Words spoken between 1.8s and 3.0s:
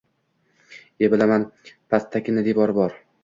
pastakkina devori bor